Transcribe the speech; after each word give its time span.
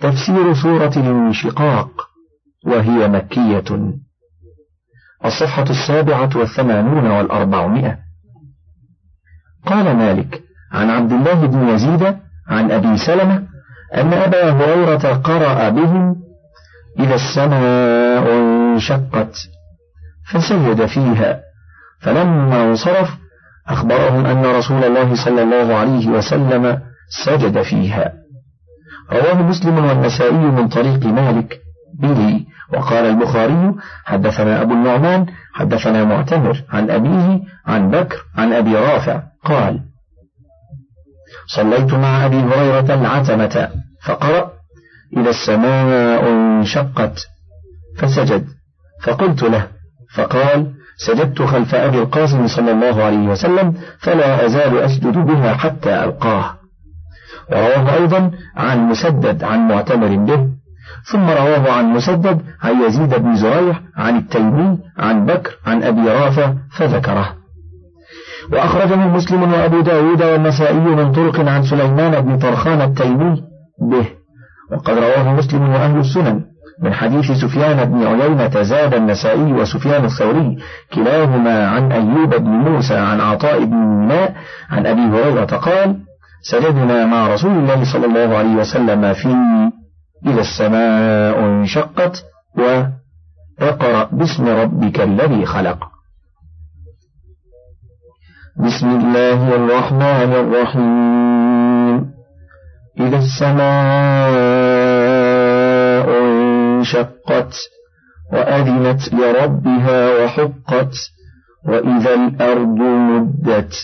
تفسير 0.00 0.54
سورة 0.54 0.92
الانشقاق 0.96 1.90
وهي 2.66 3.08
مكية. 3.08 3.94
الصفحة 5.24 5.64
السابعة 5.70 6.30
والثمانون 6.36 7.10
والأربعمائة. 7.10 7.98
قال 9.66 9.96
مالك 9.96 10.42
عن 10.72 10.90
عبد 10.90 11.12
الله 11.12 11.46
بن 11.46 11.68
يزيد 11.68 12.16
عن 12.48 12.70
أبي 12.70 12.96
سلمة 12.96 13.42
أن 13.94 14.12
أبا 14.12 14.50
هريرة 14.50 15.14
قرأ 15.14 15.68
بهم 15.68 16.16
إذا 16.98 17.14
السماء 17.14 18.32
انشقت 18.32 19.36
فسجد 20.32 20.86
فيها 20.86 21.40
فلما 22.00 22.64
انصرف 22.64 23.08
أخبرهم 23.68 24.26
أن 24.26 24.46
رسول 24.46 24.84
الله 24.84 25.24
صلى 25.24 25.42
الله 25.42 25.74
عليه 25.74 26.08
وسلم 26.08 26.80
سجد 27.24 27.62
فيها. 27.62 28.12
رواه 29.12 29.42
مسلم 29.42 29.84
والنسائي 29.84 30.32
من 30.32 30.68
طريق 30.68 31.06
مالك 31.06 31.60
به. 31.98 32.46
وقال 32.72 33.04
البخاري 33.04 33.74
حدثنا 34.04 34.62
أبو 34.62 34.74
النعمان 34.74 35.26
حدثنا 35.54 36.04
معتمر 36.04 36.62
عن 36.70 36.90
أبيه 36.90 37.40
عن 37.66 37.90
بكر 37.90 38.16
عن 38.36 38.52
أبي 38.52 38.76
رافع 38.76 39.22
قال 39.44 39.80
صليت 41.56 41.94
مع 41.94 42.24
أبي 42.24 42.36
هريرة 42.36 42.94
العتمة 42.94 43.70
فقرأ 44.04 44.50
إذا 45.16 45.30
السماء 45.30 46.30
انشقت 46.30 47.26
فسجد. 47.98 48.46
فقلت 49.02 49.42
له 49.42 49.66
فقال 50.14 50.72
سجدت 50.96 51.42
خلف 51.42 51.74
أبي 51.74 51.98
القاسم 51.98 52.46
صلى 52.46 52.70
الله 52.70 53.04
عليه 53.04 53.28
وسلم 53.28 53.74
فلا 53.98 54.46
أزال 54.46 54.78
أسجد 54.78 55.18
بها 55.18 55.54
حتى 55.54 56.04
ألقاه. 56.04 56.55
ورواه 57.52 57.94
أيضا 57.94 58.30
عن 58.56 58.88
مسدد 58.88 59.44
عن 59.44 59.68
معتمر 59.68 60.16
به 60.16 60.48
ثم 61.04 61.30
رواه 61.30 61.72
عن 61.72 61.84
مسدد 61.84 62.40
عن 62.62 62.82
يزيد 62.82 63.14
بن 63.14 63.36
زريع 63.36 63.74
عن 63.96 64.16
التيمي 64.16 64.78
عن 64.98 65.26
بكر 65.26 65.50
عن 65.66 65.82
أبي 65.82 66.08
رافع 66.08 66.52
فذكره. 66.78 67.28
وأخرجه 68.52 68.96
مسلم 68.96 69.52
وأبو 69.52 69.80
داود 69.80 70.22
والنسائي 70.22 70.78
من 70.78 71.12
طرق 71.12 71.48
عن 71.48 71.62
سليمان 71.62 72.20
بن 72.20 72.38
طرخان 72.38 72.80
التيمي 72.80 73.42
به. 73.90 74.06
وقد 74.72 74.98
رواه 74.98 75.34
مسلم 75.34 75.68
وأهل 75.68 75.98
السنن 75.98 76.40
من 76.82 76.92
حديث 76.94 77.32
سفيان 77.32 77.84
بن 77.84 78.06
عيينة 78.06 78.62
زاد 78.62 78.94
النسائي 78.94 79.52
وسفيان 79.52 80.04
الثوري 80.04 80.56
كلاهما 80.94 81.68
عن 81.68 81.92
أيوب 81.92 82.34
بن 82.34 82.50
موسى 82.50 82.96
عن 82.96 83.20
عطاء 83.20 83.64
بن 83.64 83.76
ميناء 83.76 84.34
عن 84.70 84.86
أبي 84.86 85.00
هريرة 85.00 85.44
قال 85.44 85.96
سجدنا 86.42 87.06
مع 87.06 87.34
رسول 87.34 87.50
الله 87.50 87.92
صلى 87.92 88.06
الله 88.06 88.38
عليه 88.38 88.54
وسلم 88.54 89.12
في 89.12 89.34
إذا 90.26 90.40
السماء 90.40 91.40
انشقت 91.40 92.24
وأقرأ 92.58 94.08
باسم 94.12 94.48
ربك 94.48 95.00
الذي 95.00 95.46
خلق. 95.46 95.78
بسم 98.56 98.86
الله 98.86 99.54
الرحمن 99.54 100.32
الرحيم. 100.32 102.10
إذا 103.00 103.18
السماء 103.18 103.66
انشقت 106.22 107.54
وأذنت 108.32 109.14
لربها 109.14 110.24
وحقت 110.24 110.94
وإذا 111.68 112.14
الأرض 112.14 112.78
مدت 112.78 113.74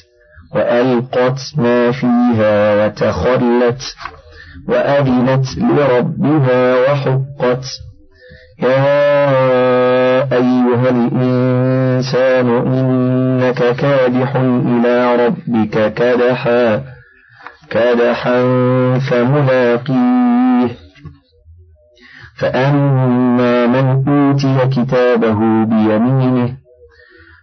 وألقت 0.54 1.40
ما 1.56 1.90
فيها 1.92 2.86
وتخلت 2.86 3.82
وأذنت 4.68 5.46
لربها 5.58 6.92
وحقت. 6.92 7.64
يا 8.62 10.22
أيها 10.32 10.90
الإنسان 10.90 12.48
إنك 12.48 13.76
كادح 13.76 14.36
إلى 14.36 15.26
ربك 15.26 15.94
كدحا 15.94 16.82
كدحا 17.70 18.42
فملاقيه. 18.98 20.68
فأما 22.38 23.66
من 23.66 24.08
أوتي 24.08 24.68
كتابه 24.70 25.64
بيمينه 25.64 26.61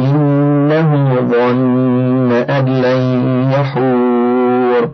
إنه 0.00 1.14
ظن 1.20 2.32
أن 2.32 2.64
لن 2.64 3.02
يحور. 3.52 4.90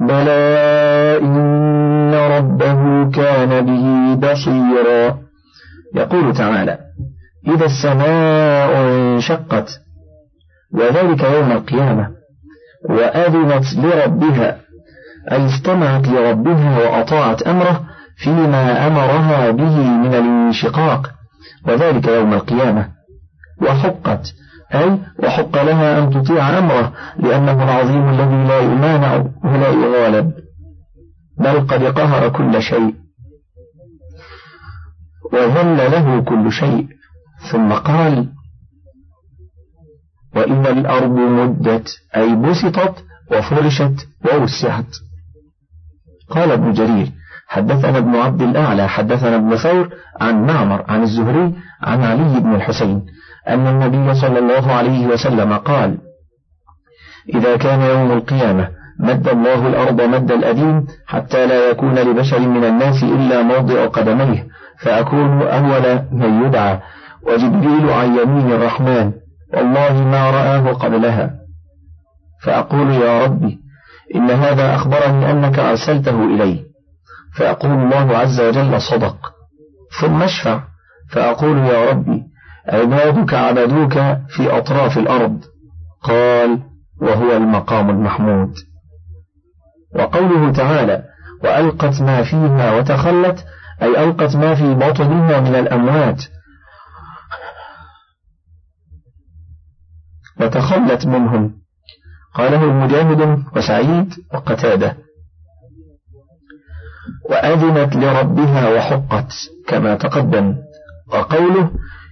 بلى 0.00 1.18
إن 1.22 2.14
ربه 2.14 3.10
كان 3.10 3.66
به 3.66 4.14
بصيرا. 4.14 5.18
يقول 5.94 6.34
تعالى 6.34 6.78
إذا 7.48 7.64
السماء 7.64 8.70
انشقت 8.76 9.80
وذلك 10.74 11.22
يوم 11.22 11.52
القيامة 11.52 12.10
وأذنت 12.90 13.64
لربها 13.78 14.56
أي 15.32 15.46
استمعت 15.46 16.08
لربها 16.08 16.78
وأطاعت 16.78 17.42
أمره 17.42 17.80
فيما 18.16 18.86
أمرها 18.86 19.50
به 19.50 19.76
من 19.76 20.14
الانشقاق 20.14 21.10
وذلك 21.66 22.08
يوم 22.08 22.34
القيامة. 22.34 22.97
وحقت 23.62 24.34
أي 24.74 24.98
وحق 25.22 25.62
لها 25.62 25.98
أن 25.98 26.10
تطيع 26.10 26.58
أمره 26.58 26.92
لأنه 27.18 27.64
العظيم 27.64 28.08
الذي 28.08 28.48
لا 28.48 28.60
يمانع 28.60 29.24
ولا 29.44 29.68
يغالب 29.68 30.32
بل 31.38 31.66
قد 31.66 31.84
قهر 31.84 32.28
كل 32.28 32.62
شيء 32.62 32.94
وذل 35.32 35.76
له 35.76 36.20
كل 36.20 36.52
شيء. 36.52 36.88
ثم 37.52 37.72
قال 37.72 38.28
وإن 40.36 40.66
الأرض 40.66 41.10
مدت 41.10 41.88
أي 42.16 42.34
بسطت 42.34 43.04
وفرشت 43.32 44.08
ووسعت. 44.24 44.96
قال 46.30 46.50
ابن 46.50 46.72
جرير 46.72 47.12
حدثنا 47.48 47.98
ابن 47.98 48.16
عبد 48.16 48.42
الأعلى 48.42 48.88
حدثنا 48.88 49.36
ابن 49.36 49.56
ثور 49.56 49.88
عن 50.20 50.46
معمر 50.46 50.84
عن 50.88 51.02
الزهري 51.02 51.54
عن 51.82 52.04
علي 52.04 52.40
بن 52.40 52.54
الحسين 52.54 53.06
أن 53.48 53.66
النبي 53.66 54.14
صلى 54.14 54.38
الله 54.38 54.72
عليه 54.72 55.06
وسلم 55.06 55.52
قال 55.52 55.98
إذا 57.34 57.56
كان 57.56 57.80
يوم 57.80 58.12
القيامة 58.12 58.68
مد 59.00 59.28
الله 59.28 59.66
الأرض 59.66 60.02
مد 60.02 60.32
الأديم 60.32 60.86
حتى 61.06 61.46
لا 61.46 61.70
يكون 61.70 61.94
لبشر 61.94 62.40
من 62.40 62.64
الناس 62.64 63.02
إلا 63.02 63.42
موضع 63.42 63.86
قدميه 63.86 64.46
فأكون 64.78 65.42
أول 65.42 66.02
من 66.12 66.44
يدعى 66.44 66.78
وجبريل 67.26 67.90
عن 67.90 68.18
يمين 68.18 68.52
الرحمن 68.52 69.12
والله 69.54 70.04
ما 70.04 70.30
رآه 70.30 70.72
قبلها. 70.72 71.30
فأقول 72.42 72.90
يا 72.90 73.24
ربي 73.24 73.58
إن 74.14 74.30
هذا 74.30 74.74
أخبرني 74.74 75.30
أنك 75.30 75.58
أرسلته 75.58 76.24
إلي. 76.24 76.67
فيقول 77.38 77.70
الله 77.70 78.16
عز 78.18 78.40
وجل 78.40 78.82
صدق. 78.82 79.32
ثم 80.00 80.22
اشفع 80.22 80.62
فأقول 81.10 81.58
يا 81.58 81.90
ربي 81.90 82.22
عبادك 82.68 83.34
عبدوك 83.34 83.92
في 84.28 84.58
أطراف 84.58 84.98
الأرض. 84.98 85.44
قال 86.02 86.62
وهو 87.00 87.36
المقام 87.36 87.90
المحمود. 87.90 88.54
وقوله 89.94 90.52
تعالى 90.52 91.04
وألقت 91.44 92.02
ما 92.02 92.22
فيها 92.22 92.74
وتخلت 92.74 93.46
أي 93.82 94.04
ألقت 94.04 94.36
ما 94.36 94.54
في 94.54 94.74
بطنها 94.74 95.40
من 95.40 95.54
الأموات. 95.54 96.22
وتخلت 100.40 101.06
منهم. 101.06 101.54
قاله 102.34 102.72
مجاهد 102.72 103.42
وسعيد 103.56 104.14
وقتاده. 104.34 105.07
وأذنت 107.30 107.96
لربها 107.96 108.76
وحقت 108.76 109.32
كما 109.68 109.94
تقدم. 109.94 110.54
وقوله 111.12 111.70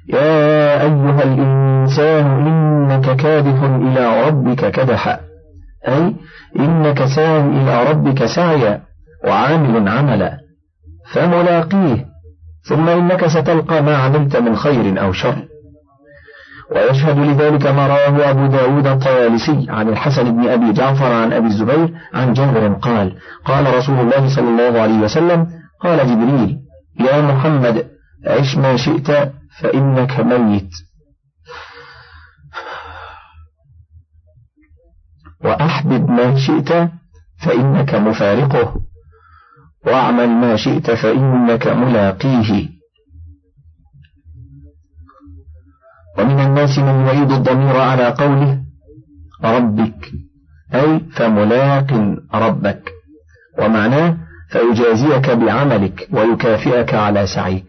يا 0.09 0.83
أيها 0.83 1.23
الإنسان 1.23 2.27
إنك 2.47 3.17
كادح 3.17 3.63
إلى 3.63 4.29
ربك 4.29 4.71
كدحا. 4.71 5.21
أي 5.89 6.15
إنك 6.59 7.05
ساع 7.05 7.37
إلى 7.37 7.91
ربك 7.91 8.25
سعيا 8.25 8.81
وعامل 9.25 9.89
عملا. 9.89 10.39
فملاقيه 11.13 12.07
ثم 12.63 12.89
إنك 12.89 13.27
ستلقى 13.27 13.83
ما 13.83 13.97
عملت 13.97 14.37
من 14.37 14.57
خير 14.57 15.03
أو 15.03 15.13
شر. 15.13 15.37
ويشهد 16.71 17.19
لذلك 17.19 17.67
ما 17.67 17.87
رواه 17.87 18.31
أبو 18.31 18.47
داود 18.47 18.87
الطيالسي 18.87 19.67
عن 19.69 19.89
الحسن 19.89 20.37
بن 20.37 20.49
أبي 20.49 20.73
جعفر 20.73 21.13
عن 21.13 21.33
أبي 21.33 21.47
الزبير 21.47 21.95
عن 22.15 22.33
جابر 22.33 22.73
قال 22.73 23.17
قال 23.45 23.75
رسول 23.75 23.99
الله 24.01 24.35
صلى 24.37 24.49
الله 24.49 24.81
عليه 24.81 24.99
وسلم 24.99 25.47
قال 25.81 25.99
جبريل 25.99 26.59
يا 27.01 27.21
محمد 27.21 27.87
عش 28.27 28.57
ما 28.57 28.77
شئت 28.77 29.33
فإنك 29.61 30.21
ميت. 30.21 30.71
وأحبب 35.45 36.11
ما 36.11 36.37
شئت 36.37 36.91
فإنك 37.45 37.95
مفارقه. 37.95 38.75
واعمل 39.87 40.29
ما 40.29 40.57
شئت 40.57 40.91
فإنك 40.91 41.67
ملاقيه. 41.67 42.76
ومن 46.19 46.41
الناس 46.41 46.79
من 46.79 47.07
يعيد 47.07 47.33
الضمير 47.33 47.77
على 47.77 48.07
قوله 48.07 48.59
ربك 49.45 50.13
أي 50.75 51.01
فملاق 51.13 52.17
ربك 52.35 52.93
ومعناه 53.59 54.17
فيجازيك 54.51 55.31
بعملك 55.31 56.09
ويكافئك 56.13 56.95
على 56.95 57.27
سعيك. 57.27 57.65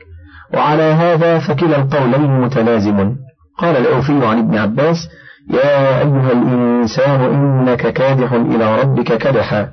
وعلى 0.54 0.84
هذا 0.84 1.40
فكلا 1.40 1.78
القولين 1.78 2.42
متلازم. 2.42 3.16
قال 3.58 3.78
الأوفي 3.78 4.26
عن 4.26 4.40
ابن 4.40 4.58
عباس 4.58 5.10
يا 5.50 6.00
أيها 6.00 6.32
الإنسان 6.32 7.22
إنك 7.22 7.94
كادح 7.94 8.32
إلى 8.34 8.82
ربك 8.82 9.18
كدحا. 9.18 9.72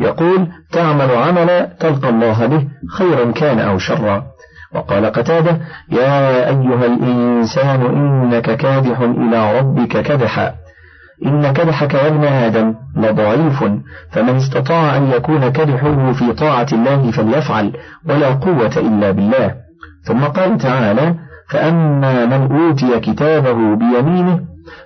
يقول 0.00 0.48
تعمل 0.72 1.10
عملا 1.10 1.64
تلقى 1.64 2.08
الله 2.08 2.46
به 2.46 2.68
خيرا 2.90 3.32
كان 3.32 3.58
أو 3.58 3.78
شرا. 3.78 4.33
وقال 4.74 5.06
قتادة 5.06 5.58
يا 5.92 6.48
أيها 6.48 6.86
الإنسان 6.86 7.80
إنك 7.82 8.56
كادح 8.56 9.00
إلى 9.00 9.58
ربك 9.58 10.02
كدحا. 10.02 10.54
إن 11.26 11.52
كدحك 11.52 11.94
يا 11.94 12.08
ابن 12.08 12.24
آدم 12.24 12.74
لضعيف 12.96 13.64
فمن 14.10 14.36
استطاع 14.36 14.96
أن 14.96 15.10
يكون 15.10 15.48
كدحه 15.48 16.12
في 16.12 16.32
طاعة 16.32 16.66
الله 16.72 17.10
فليفعل 17.10 17.72
ولا 18.08 18.28
قوة 18.28 18.76
إلا 18.76 19.10
بالله. 19.10 19.54
ثم 20.02 20.24
قال 20.24 20.58
تعالى 20.58 21.14
فأما 21.50 22.26
من 22.26 22.56
أوتي 22.56 23.00
كتابه 23.00 23.76
بيمينه 23.76 24.40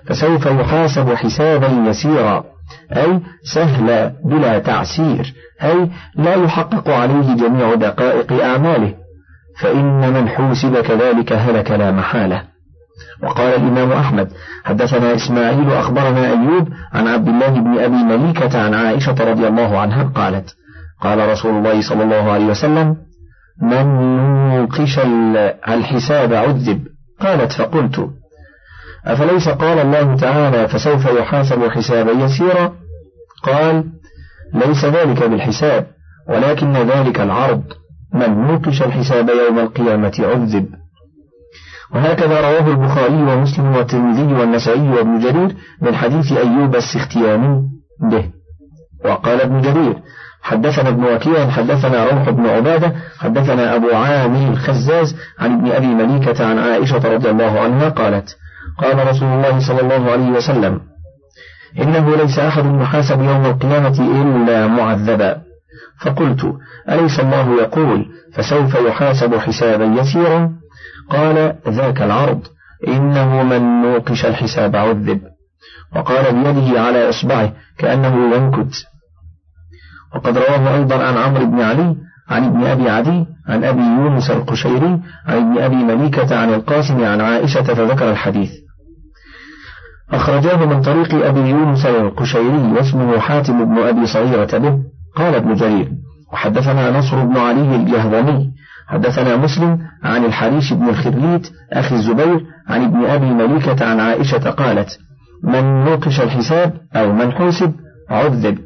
فسوف 0.05 0.45
يحاسب 0.45 1.13
حسابا 1.13 1.67
يسيرا. 1.89 2.43
أي 2.91 3.19
سهلا 3.53 4.13
بلا 4.25 4.59
تعسير 4.59 5.33
أي 5.63 5.89
لا 6.15 6.35
يحقق 6.35 6.89
عليه 6.89 7.35
جميع 7.35 7.75
دقائق 7.75 8.43
أعماله. 8.43 8.93
فإن 9.61 10.13
من 10.13 10.29
حوسب 10.29 10.81
كذلك 10.81 11.33
هلك 11.33 11.71
لا 11.71 11.91
محالة. 11.91 12.43
وقال 13.23 13.53
الإمام 13.55 13.91
أحمد 13.91 14.31
حدثنا 14.63 15.15
إسماعيل 15.15 15.71
أخبرنا 15.73 16.27
أيوب 16.27 16.69
عن 16.93 17.07
عبد 17.07 17.27
الله 17.27 17.49
بن 17.49 17.79
أبي 17.79 17.95
مليكة 17.95 18.61
عن 18.61 18.73
عائشة 18.73 19.15
رضي 19.19 19.47
الله 19.47 19.79
عنها 19.79 20.03
قالت 20.03 20.55
قال 21.01 21.29
رسول 21.29 21.51
الله 21.51 21.81
صلى 21.81 22.03
الله 22.03 22.31
عليه 22.31 22.45
وسلم 22.45 22.95
من 23.61 23.85
نوقش 24.49 24.99
الحساب 25.69 26.33
عذب. 26.33 26.87
قالت 27.21 27.51
فقلت 27.51 28.09
أفليس 29.05 29.49
قال 29.49 29.79
الله 29.79 30.15
تعالى 30.15 30.67
فسوف 30.67 31.05
يحاسب 31.05 31.67
حسابا 31.69 32.11
يسيرا؟ 32.11 32.73
قال 33.43 33.83
ليس 34.53 34.85
ذلك 34.85 35.23
بالحساب 35.23 35.87
ولكن 36.29 36.73
ذلك 36.73 37.21
العرض. 37.21 37.63
من 38.13 38.47
نوقش 38.47 38.81
الحساب 38.81 39.29
يوم 39.29 39.59
القيامة 39.59 40.13
عذب. 40.19 40.65
وهكذا 41.95 42.41
رواه 42.41 42.67
البخاري 42.67 43.23
ومسلم 43.23 43.75
والترمذي 43.75 44.33
والنسائي 44.33 44.89
وابن 44.89 45.19
جرير 45.19 45.55
من 45.81 45.95
حديث 45.95 46.31
أيوب 46.31 46.75
السختياني 46.75 47.69
به. 48.01 48.25
وقال 49.05 49.41
ابن 49.41 49.61
جرير 49.61 49.95
حدثنا 50.41 50.89
ابن 50.89 51.03
وكيع 51.03 51.49
حدثنا 51.49 52.05
روح 52.05 52.29
بن 52.29 52.45
عبادة 52.45 52.93
حدثنا 53.19 53.75
أبو 53.75 53.95
عامر 53.95 54.53
الخزاز 54.53 55.15
عن 55.39 55.53
ابن 55.53 55.71
أبي 55.71 55.87
مليكة 55.87 56.45
عن 56.45 56.59
عائشة 56.59 57.13
رضي 57.13 57.29
الله 57.29 57.59
عنها 57.59 57.89
قالت 57.89 58.37
قال 58.77 59.07
رسول 59.07 59.27
الله 59.27 59.59
صلى 59.67 59.81
الله 59.81 60.11
عليه 60.11 60.29
وسلم 60.29 60.79
إنه 61.79 62.15
ليس 62.15 62.39
أحد 62.39 62.65
يحاسب 62.81 63.21
يوم 63.21 63.45
القيامة 63.45 64.21
إلا 64.21 64.67
معذبا. 64.67 65.48
فقلت 66.01 66.55
أليس 66.89 67.19
الله 67.19 67.61
يقول 67.61 68.05
فسوف 68.33 68.75
يحاسب 68.75 69.35
حسابا 69.35 69.85
يسيرا؟ 69.85 70.51
قال 71.09 71.55
ذاك 71.67 72.01
العرض 72.01 72.41
إنه 72.87 73.43
من 73.43 73.81
نوقش 73.81 74.25
الحساب 74.25 74.75
عذب. 74.75 75.21
وقال 75.95 76.43
بيده 76.43 76.81
على 76.81 77.09
إصبعه 77.09 77.53
كأنه 77.77 78.35
ينكت. 78.35 78.85
وقد 80.15 80.37
رواه 80.37 80.75
أيضا 80.75 81.03
عن 81.03 81.17
عمرو 81.17 81.45
بن 81.45 81.61
علي 81.61 81.95
عن 82.29 82.45
ابن 82.45 82.63
أبي 82.63 82.89
عدي 82.89 83.25
عن 83.47 83.63
أبي 83.63 83.81
يونس 83.81 84.31
القشيري 84.31 84.99
عن 85.27 85.37
ابن 85.37 85.57
أبي 85.57 85.75
مليكة 85.75 86.37
عن 86.37 86.53
القاسم 86.53 87.03
عن 87.03 87.21
عائشة 87.21 87.63
فذكر 87.63 88.11
الحديث. 88.11 88.51
أخرجاه 90.11 90.65
من 90.65 90.81
طريق 90.81 91.25
أبي 91.25 91.39
يونس 91.39 91.85
القشيري 91.85 92.73
واسمه 92.73 93.19
حاتم 93.19 93.65
بن 93.65 93.77
أبي 93.77 94.07
صغيرة 94.07 94.57
به. 94.57 94.79
قال 95.15 95.35
ابن 95.35 95.53
جرير 95.53 95.91
وحدثنا 96.33 96.97
نصر 96.97 97.25
بن 97.25 97.37
علي 97.37 97.75
الجهضمي 97.75 98.51
حدثنا 98.87 99.35
مسلم 99.35 99.79
عن 100.03 100.25
الحريش 100.25 100.73
بن 100.73 100.89
الخريت 100.89 101.51
أخي 101.73 101.95
الزبير 101.95 102.45
عن 102.67 102.83
ابن 102.83 103.05
أبي 103.05 103.25
مليكة 103.25 103.85
عن 103.85 103.99
عائشة 103.99 104.49
قالت 104.49 104.99
من 105.43 105.83
نوقش 105.85 106.21
الحساب 106.21 106.73
أو 106.95 107.13
من 107.13 107.31
حوسب 107.31 107.73
عذب. 108.09 108.57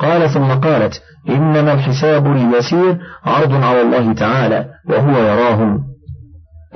قال 0.00 0.30
ثم 0.30 0.52
قالت 0.52 1.02
إنما 1.28 1.72
الحساب 1.72 2.26
اليسير 2.26 2.98
عرض 3.24 3.52
على 3.64 3.82
الله 3.82 4.12
تعالى 4.12 4.66
وهو 4.88 5.18
يراهم. 5.18 5.91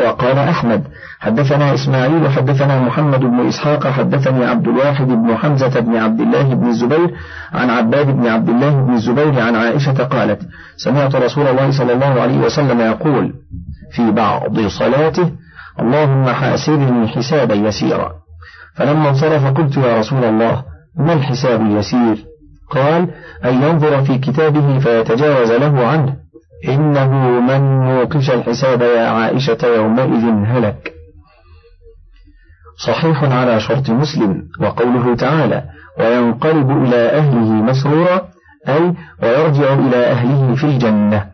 وقال 0.01 0.39
أحمد 0.39 0.83
حدثنا 1.21 1.75
إسماعيل 1.75 2.29
حدثنا 2.31 2.81
محمد 2.81 3.21
بن 3.21 3.47
إسحاق 3.47 3.87
حدثني 3.87 4.45
عبد 4.45 4.69
الواحد 4.69 5.07
بن 5.07 5.37
حمزة 5.37 5.81
بن 5.81 5.97
عبد 5.97 6.21
الله 6.21 6.55
بن 6.55 6.67
الزبير 6.69 7.11
عن 7.53 7.71
عباد 7.71 8.07
بن 8.07 8.27
عبد 8.27 8.49
الله 8.49 8.71
بن 8.71 8.95
الزبير 8.95 9.41
عن 9.41 9.57
عائشة 9.57 10.05
قالت 10.05 10.43
سمعت 10.77 11.15
رسول 11.17 11.47
الله 11.47 11.71
صلى 11.71 11.93
الله 11.93 12.21
عليه 12.21 12.39
وسلم 12.39 12.81
يقول 12.81 13.35
في 13.93 14.11
بعض 14.11 14.61
صلاته 14.67 15.31
اللهم 15.81 16.25
حاسبني 16.29 17.09
حسابا 17.09 17.55
يسيرا. 17.55 18.13
فلما 18.77 19.09
انصرف 19.09 19.47
قلت 19.47 19.77
يا 19.77 19.99
رسول 19.99 20.25
الله 20.25 20.65
ما 20.97 21.13
الحساب 21.13 21.61
اليسير؟ 21.61 22.25
قال 22.71 23.09
أن 23.45 23.63
ينظر 23.63 24.05
في 24.05 24.19
كتابه 24.19 24.79
فيتجاوز 24.79 25.53
له 25.53 25.87
عنه. 25.87 26.17
إنه 26.65 27.41
من 27.41 27.85
نوقش 27.85 28.31
الحساب 28.31 28.83
يا 28.83 29.09
عائشة 29.09 29.59
يومئذ 29.65 30.25
هلك. 30.47 30.93
صحيح 32.87 33.25
على 33.25 33.61
شرط 33.61 33.91
مسلم 33.91 34.49
وقوله 34.61 35.15
تعالى 35.15 35.65
وينقلب 35.99 36.71
إلى 36.71 36.97
أهله 36.97 37.53
مسرورا 37.53 38.29
أي 38.69 38.95
ويرجع 39.23 39.75
إلى 39.75 39.97
أهله 39.97 40.55
في 40.55 40.65
الجنة. 40.65 41.27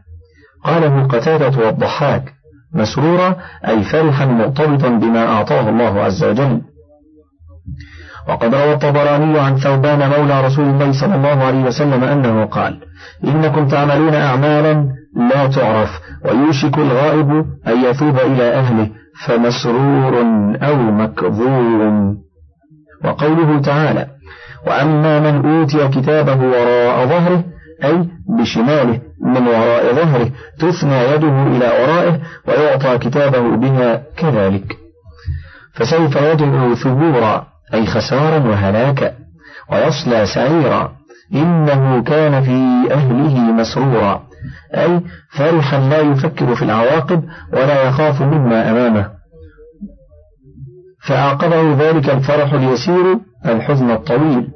قاله 0.65 1.07
قتادة 1.07 1.67
والضحاك 1.67 2.33
مسرورا 2.75 3.37
أي 3.69 3.83
فرحا 3.83 4.27
مرتبطا 4.27 4.89
بما 4.89 5.27
أعطاه 5.27 5.69
الله 5.69 6.03
عز 6.03 6.25
وجل. 6.25 6.63
وقد 8.29 8.55
روى 8.55 8.73
الطبراني 8.73 9.39
عن 9.41 9.57
ثوبان 9.57 10.11
مولى 10.11 10.47
رسول 10.47 10.65
الله 10.65 10.93
صلى 10.93 11.15
الله 11.15 11.45
عليه 11.45 11.65
وسلم 11.65 12.05
أنه 12.05 12.45
قال 12.45 12.79
إنكم 13.25 13.69
تعملون 13.69 14.15
أعمالا 14.15 14.89
لا 15.17 15.47
تعرف 15.47 16.01
ويوشك 16.25 16.79
الغائب 16.79 17.31
أن 17.67 17.85
يثوب 17.85 18.19
إلى 18.19 18.43
أهله 18.43 18.89
فمسرور 19.27 20.21
أو 20.63 20.77
مكظوم. 20.77 22.17
وقوله 23.05 23.61
تعالى 23.61 24.07
وأما 24.67 25.21
من 25.21 25.51
أوتي 25.51 25.89
كتابه 25.89 26.37
وراء 26.47 27.07
ظهره 27.07 27.45
أي 27.85 28.09
بشماله 28.39 29.01
من 29.23 29.47
وراء 29.47 29.95
ظهره 29.95 30.31
تثنى 30.59 31.01
يده 31.15 31.43
إلى 31.43 31.67
ورائه 31.83 32.21
ويعطى 32.49 32.99
كتابه 32.99 33.57
بها 33.57 34.03
كذلك. 34.17 34.77
فسوف 35.75 36.17
يدعو 36.17 36.75
ثبورا. 36.75 37.52
أي 37.75 37.87
خسارا 37.87 38.39
وهلاكا 38.39 39.13
ويصلى 39.73 40.27
سعيرا. 40.27 40.93
إنه 41.35 42.03
كان 42.03 42.43
في 42.43 42.93
أهله 42.95 43.53
مسرورا. 43.53 44.23
أي 44.75 45.01
فرحا 45.39 45.79
لا 45.79 45.99
يفكر 45.99 46.55
في 46.55 46.63
العواقب 46.63 47.25
ولا 47.53 47.89
يخاف 47.89 48.23
مما 48.23 48.71
أمامه. 48.71 49.11
فأعقبه 51.07 51.75
ذلك 51.75 52.11
الفرح 52.11 52.53
اليسير 52.53 53.19
الحزن 53.47 53.91
الطويل. 53.91 54.49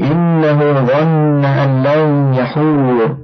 إنه 0.00 0.84
ظن 0.84 1.44
أن 1.44 1.82
لن 1.82 2.34
يحور. 2.34 3.16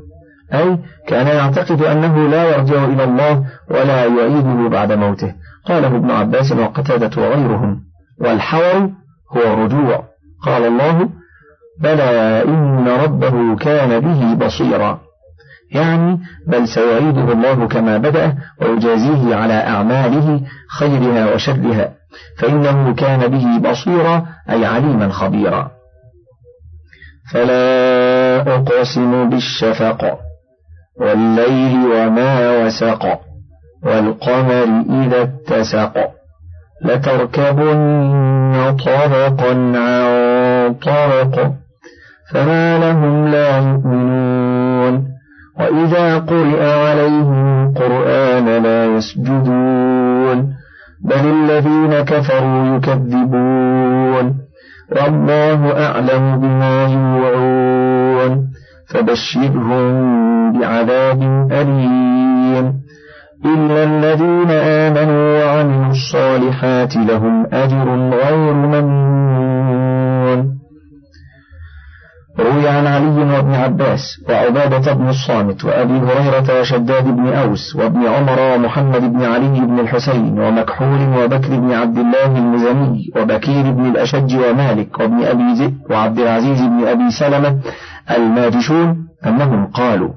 أي 0.53 0.79
كان 1.07 1.27
يعتقد 1.27 1.83
أنه 1.83 2.29
لا 2.29 2.57
يرجع 2.57 2.85
إلى 2.85 3.05
الله 3.05 3.45
ولا 3.71 4.05
يعيده 4.05 4.69
بعد 4.69 4.93
موته. 4.93 5.35
قاله 5.65 5.97
ابن 5.97 6.11
عباس 6.11 6.53
وقتادة 6.53 7.23
وغيرهم. 7.23 7.94
والحور 8.21 8.91
هو 9.37 9.43
الرجوع 9.53 10.05
قال 10.43 10.65
الله 10.65 11.09
بلى 11.81 12.43
إن 12.49 12.89
ربه 12.89 13.57
كان 13.57 14.01
به 14.01 14.47
بصيرا. 14.47 15.01
يعني 15.73 16.21
بل 16.47 16.69
سيعيده 16.69 17.33
الله 17.33 17.69
كما 17.69 17.99
بدأ 17.99 18.37
ويجازيه 18.61 19.35
على 19.35 19.55
أعماله 19.55 20.41
خيرها 20.79 21.35
وشرها 21.35 21.95
فإنه 22.39 22.95
كان 22.95 23.29
به 23.29 23.71
بصيرا 23.71 24.27
أي 24.51 24.67
عليما 24.67 25.09
خبيرا. 25.09 25.71
فلا 27.33 28.41
أقسم 28.55 29.31
بالشفق 29.31 30.19
والليل 31.01 31.87
وما 31.87 32.65
وسق 32.65 33.21
والقمر 33.83 34.85
إذا 34.91 35.23
اتسق. 35.23 36.14
لتركبن 36.85 38.77
طرقا 38.85 39.73
عن 39.75 40.75
طرق 40.75 41.53
فما 42.33 42.79
لهم 42.79 43.29
لا 43.29 43.59
يؤمنون. 43.59 45.05
وإذا 45.61 46.19
قرئ 46.19 46.65
عليهم 46.65 47.67
القرآن 47.67 48.63
لا 48.63 48.87
يسجدون. 48.87 50.55
بل 51.01 51.51
الذين 51.51 52.01
كفروا 52.01 52.77
يكذبون. 52.77 54.35
والله 54.97 55.87
أعلم 55.87 56.39
بما 56.39 56.85
يوعون. 56.85 58.49
فبشرهم 58.89 59.93
بعذاب 60.53 61.49
أليم. 61.53 62.84
إلا 63.45 63.85
الذين 63.85 64.51
آمنوا 64.51 65.45
وعملوا 65.45 65.91
الصالحات 65.91 66.97
لهم 66.97 67.47
أجر 67.53 68.11
غير 68.11 68.53
ممنون. 68.53 70.55
روي 72.39 72.69
عن 72.69 72.87
علي 72.87 73.37
وابن 73.37 73.55
عباس 73.55 74.01
وعبادة 74.29 74.93
بن 74.93 75.09
الصامت 75.09 75.65
وأبي 75.65 75.93
هريرة 75.93 76.61
وشداد 76.61 77.05
بن 77.05 77.29
أوس 77.29 77.77
وابن 77.77 78.07
عمر 78.07 78.41
ومحمد 78.41 79.13
بن 79.13 79.25
علي 79.25 79.61
بن 79.61 79.81
الحسين 79.81 80.41
ومكحول 80.41 81.19
وبكر 81.19 81.49
بن 81.49 81.73
عبد 81.73 81.99
الله 81.99 82.39
المزني 82.39 83.11
وبكير 83.17 83.71
بن 83.71 83.87
الأشج 83.87 84.37
ومالك 84.37 85.01
وابن 85.01 85.25
أبي 85.25 85.53
ذئب 85.53 85.75
وعبد 85.91 86.19
العزيز 86.19 86.61
بن 86.61 86.87
أبي 86.87 87.11
سلمة 87.11 87.59
الماجشون 88.11 89.07
أنهم 89.27 89.67
قالوا 89.67 90.11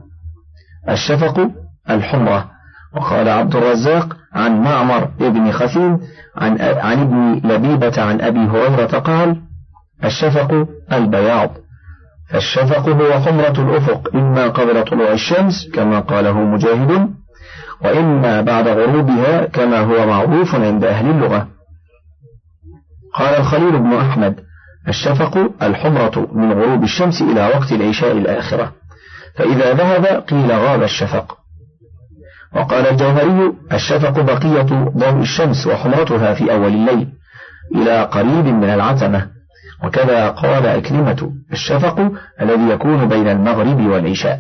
الشفق 0.89 1.49
الحمرة. 1.89 2.56
وقال 2.95 3.29
عبد 3.29 3.55
الرزاق 3.55 4.17
عن 4.33 4.61
معمر 4.61 5.09
ابن 5.21 5.51
خثيم 5.51 5.99
عن, 6.35 6.61
عن 6.61 7.01
ابن 7.01 7.49
لبيبة 7.51 8.01
عن 8.01 8.21
أبي 8.21 8.39
هريرة 8.39 8.99
قال 8.99 9.41
الشفق 10.03 10.67
البياض. 10.93 11.49
فالشفق 12.29 12.89
هو 12.89 13.19
حمرة 13.19 13.69
الأفق 13.69 14.15
إما 14.15 14.47
قبل 14.47 14.83
طلوع 14.83 15.11
الشمس 15.11 15.69
كما 15.73 15.99
قاله 15.99 16.39
مجاهد 16.39 17.09
وإما 17.81 18.41
بعد 18.41 18.67
غروبها 18.67 19.45
كما 19.45 19.79
هو 19.79 20.07
معروف 20.07 20.55
عند 20.55 20.83
أهل 20.83 21.09
اللغة. 21.09 21.47
قال 23.13 23.35
الخليل 23.35 23.79
بن 23.79 23.93
أحمد 23.93 24.39
الشفق 24.87 25.49
الحمرة 25.61 26.27
من 26.33 26.51
غروب 26.51 26.83
الشمس 26.83 27.21
إلى 27.21 27.47
وقت 27.47 27.71
العشاء 27.71 28.11
الآخرة. 28.11 28.71
فإذا 29.35 29.73
ذهب 29.73 30.05
قيل 30.05 30.51
غاب 30.51 30.83
الشفق. 30.83 31.37
وقال 32.55 32.87
الجوهري 32.87 33.53
الشفق 33.73 34.19
بقية 34.19 34.89
ضوء 34.97 35.21
الشمس 35.21 35.67
وحمرتها 35.67 36.33
في 36.33 36.51
أول 36.51 36.73
الليل 36.73 37.07
إلى 37.75 38.03
قريب 38.03 38.45
من 38.45 38.69
العتمة. 38.69 39.27
وكذا 39.83 40.29
قال 40.29 40.65
أكلمة 40.65 41.31
الشفق 41.51 42.11
الذي 42.41 42.69
يكون 42.69 43.07
بين 43.07 43.27
المغرب 43.27 43.87
والعشاء. 43.87 44.39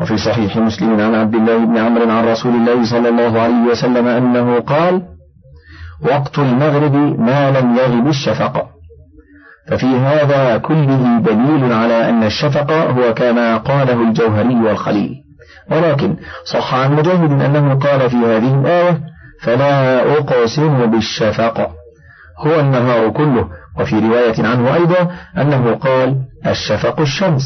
وفي 0.00 0.16
صحيح 0.16 0.56
مسلم 0.56 1.00
عن 1.00 1.14
عبد 1.14 1.34
الله 1.34 1.64
بن 1.64 1.78
عمرو 1.78 2.10
عن 2.10 2.24
رسول 2.24 2.54
الله 2.54 2.90
صلى 2.90 3.08
الله 3.08 3.40
عليه 3.40 3.70
وسلم 3.70 4.06
أنه 4.06 4.60
قال 4.60 5.02
وقت 6.02 6.38
المغرب 6.38 6.94
ما 7.20 7.50
لم 7.50 7.76
يغب 7.76 8.08
الشفق. 8.08 8.66
ففي 9.68 9.86
هذا 9.86 10.56
كله 10.58 11.18
دليل 11.18 11.72
على 11.72 12.08
أن 12.08 12.22
الشفق 12.22 12.72
هو 12.72 13.14
كما 13.14 13.56
قاله 13.56 14.08
الجوهري 14.08 14.54
والخليل. 14.54 15.25
ولكن 15.70 16.16
صح 16.44 16.74
عن 16.74 16.92
مجاهد 16.92 17.32
أنه 17.42 17.74
قال 17.74 18.10
في 18.10 18.16
هذه 18.16 18.60
الآية 18.60 19.00
فلا 19.42 20.02
أقسم 20.18 20.86
بالشفق 20.86 21.70
هو 22.38 22.60
النهار 22.60 23.10
كله 23.10 23.48
وفي 23.80 23.98
رواية 23.98 24.46
عنه 24.46 24.74
أيضا 24.74 25.10
أنه 25.38 25.74
قال 25.74 26.16
الشفق 26.46 27.00
الشمس. 27.00 27.42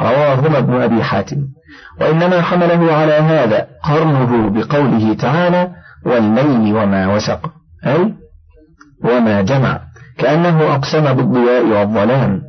رواهما 0.00 0.58
ابن 0.58 0.74
أبي 0.82 1.02
حاتم. 1.02 1.36
وإنما 2.00 2.42
حمله 2.42 2.92
على 2.92 3.12
هذا 3.12 3.66
قرنه 3.84 4.50
بقوله 4.50 5.14
تعالى 5.14 5.70
والليل 6.06 6.76
وما 6.76 7.14
وسق. 7.14 7.50
أي 7.86 8.14
وما 9.04 9.42
جمع 9.42 9.80
كأنه 10.18 10.74
أقسم 10.74 11.12
بالضياء 11.12 11.64
والظلام. 11.64 12.42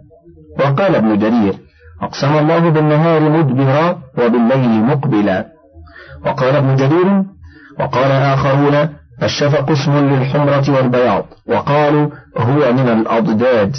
وقال 0.59 0.95
ابن 0.95 1.19
جرير 1.19 1.66
أقسم 2.01 2.37
الله 2.37 2.69
بالنهار 2.69 3.21
مدبرا 3.21 3.97
وبالليل 4.17 4.83
مقبلا. 4.83 5.45
وقال 6.25 6.55
ابن 6.55 6.75
جرير 6.75 7.23
وقال 7.79 8.11
آخرون 8.11 8.89
الشفق 9.23 9.71
اسم 9.71 9.91
للحمرة 9.91 10.75
والبياض 10.75 11.25
وقالوا 11.47 12.09
هو 12.37 12.73
من 12.73 12.89
الأضداد. 12.89 13.75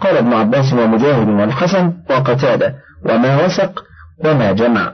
قال 0.00 0.16
ابن 0.16 0.32
عباس 0.32 0.72
ومجاهد 0.72 1.28
والحسن 1.28 1.92
وقتادة 2.10 2.74
وما 3.06 3.44
وسق 3.44 3.84
وما 4.24 4.52
جمع. 4.52 4.92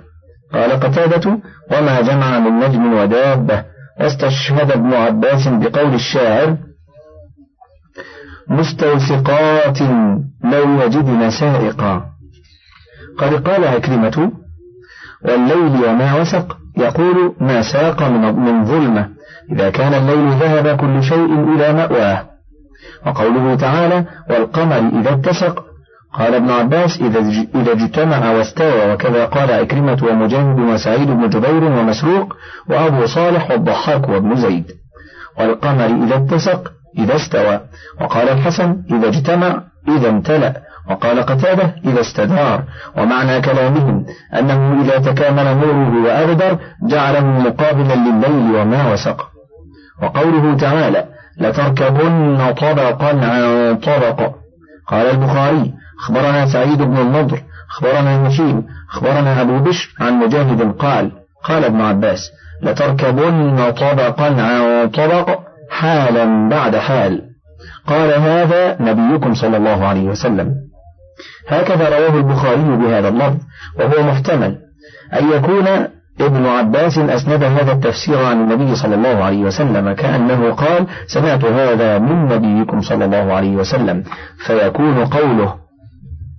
قال 0.52 0.70
قتادة 0.72 1.38
وما 1.72 2.00
جمع 2.00 2.38
من 2.38 2.58
نجم 2.58 2.92
ودابة. 2.92 3.64
واستشهد 4.00 4.70
ابن 4.70 4.94
عباس 4.94 5.48
بقول 5.48 5.94
الشاعر 5.94 6.56
مستوثقات 8.48 9.80
لو 10.44 10.82
يجدن 10.82 11.30
سائقا. 11.30 12.09
قد 13.20 13.48
قال 13.48 13.64
عكرمة 13.64 14.32
والليل 15.24 15.84
وما 15.84 16.20
وسق 16.20 16.56
يقول 16.78 17.34
ما 17.40 17.62
ساق 17.62 18.02
من 18.02 18.64
ظلمة 18.64 19.08
إذا 19.52 19.70
كان 19.70 19.94
الليل 19.94 20.28
ذهب 20.28 20.76
كل 20.76 21.02
شيء 21.02 21.54
إلى 21.54 21.72
مأواه. 21.72 22.24
وقوله 23.06 23.54
تعالى 23.54 24.04
والقمر 24.30 25.00
إذا 25.00 25.14
اتسق. 25.14 25.64
قال 26.14 26.34
ابن 26.34 26.50
عباس 26.50 27.00
إذا 27.54 27.72
اجتمع 27.72 28.30
واستوى 28.30 28.92
وكذا 28.92 29.24
قال 29.24 29.52
عكرمة 29.52 29.98
ومجاهد 30.10 30.58
وسعيد 30.60 31.08
بن 31.10 31.28
جبير 31.28 31.64
ومسروق 31.64 32.36
وأبو 32.68 33.06
صالح 33.06 33.50
والضحاك 33.50 34.08
وابن 34.08 34.36
زيد. 34.36 34.66
والقمر 35.38 35.86
إذا 35.86 36.16
اتسق 36.16 36.72
إذا 36.98 37.16
استوى. 37.16 37.60
وقال 38.00 38.28
الحسن 38.28 38.82
إذا 38.90 39.08
اجتمع 39.08 39.62
إذا 39.88 40.08
امتلأ. 40.08 40.69
وقال 40.90 41.22
قتادة 41.22 41.74
إذا 41.84 42.00
استدار. 42.00 42.64
ومعنى 42.96 43.40
كلامهم 43.40 44.06
أنه 44.38 44.82
إذا 44.82 44.98
تكامل 44.98 45.44
نوره 45.44 46.04
وأغدر 46.04 46.58
جعله 46.88 47.20
مقابلا 47.20 47.94
لليل 47.94 48.56
وما 48.56 48.92
وسق. 48.92 49.28
وقوله 50.02 50.56
تعالى 50.56 51.04
لتركبن 51.38 52.52
طبقا 52.52 53.08
عن 53.08 53.76
طبق. 53.76 54.34
قال 54.88 55.06
البخاري 55.06 55.72
أخبرنا 56.00 56.46
سعيد 56.46 56.82
بن 56.82 56.96
النضر 56.96 57.42
أخبرنا 57.70 58.28
هشيم 58.28 58.66
أخبرنا 58.90 59.40
أبو 59.40 59.58
بشر 59.58 59.94
عن 60.00 60.12
مجاهد 60.12 60.72
قال 60.72 61.12
قال 61.44 61.64
ابن 61.64 61.80
عباس 61.80 62.30
لتركبن 62.62 63.70
طبقا 63.70 64.24
عن 64.24 64.88
طبق 64.88 65.38
حالا 65.70 66.48
بعد 66.48 66.76
حال. 66.76 67.22
قال 67.86 68.12
هذا 68.12 68.82
نبيكم 68.82 69.34
صلى 69.34 69.56
الله 69.56 69.86
عليه 69.86 70.08
وسلم. 70.08 70.54
هكذا 71.48 71.98
رواه 71.98 72.18
البخاري 72.18 72.76
بهذا 72.76 73.08
اللفظ 73.08 73.38
وهو 73.78 74.02
محتمل 74.02 74.58
أن 75.20 75.32
يكون 75.32 75.66
ابن 76.20 76.46
عباس 76.46 76.98
أسند 76.98 77.44
هذا 77.44 77.72
التفسير 77.72 78.24
عن 78.24 78.40
النبي 78.40 78.74
صلى 78.74 78.94
الله 78.94 79.24
عليه 79.24 79.44
وسلم 79.44 79.92
كأنه 79.92 80.52
قال 80.52 80.86
سمعت 81.06 81.44
هذا 81.44 81.98
من 81.98 82.24
نبيكم 82.24 82.80
صلى 82.80 83.04
الله 83.04 83.32
عليه 83.32 83.56
وسلم 83.56 84.04
فيكون 84.46 85.04
قوله 85.04 85.54